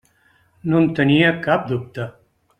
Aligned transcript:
No 0.71 0.79
en 0.85 0.89
tenia 1.01 1.29
cap 1.49 1.69
dubte. 1.75 2.09